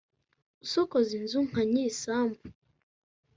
asokoza 0.63 1.09
isunzu 1.13 1.39
nka 1.47 1.61
nyir’isambu 1.71 2.41